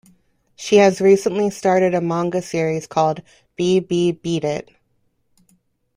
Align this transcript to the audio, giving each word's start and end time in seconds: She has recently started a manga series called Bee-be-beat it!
She 0.55 0.77
has 0.77 0.99
recently 0.99 1.51
started 1.51 1.93
a 1.93 2.01
manga 2.01 2.41
series 2.41 2.87
called 2.87 3.21
Bee-be-beat 3.55 4.43
it! 4.43 4.71